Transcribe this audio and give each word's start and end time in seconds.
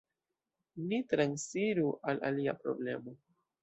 Ni 0.87 0.99
transiru 1.13 1.87
al 2.11 2.27
alia 2.33 2.59
problemo. 2.67 3.19